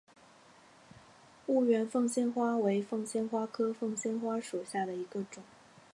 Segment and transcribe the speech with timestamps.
[1.45, 5.43] 婺源凤仙花为凤仙花科凤仙花属下的一个种。